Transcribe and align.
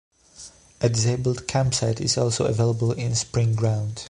A 0.81 0.89
disabled 0.89 1.47
campsite 1.47 2.01
is 2.01 2.17
also 2.17 2.45
available 2.45 2.91
in 2.91 3.13
Spring 3.13 3.53
Ground. 3.53 3.99